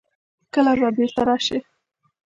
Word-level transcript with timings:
کله 0.53 0.73
به 0.79 0.89
بېرته 0.97 1.21
راسي. 1.27 1.59